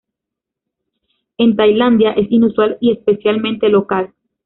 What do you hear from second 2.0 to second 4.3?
es inusual y especialmente local.